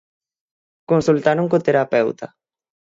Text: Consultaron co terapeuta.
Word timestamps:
Consultaron 0.91 1.49
co 1.51 1.63
terapeuta. 1.67 2.27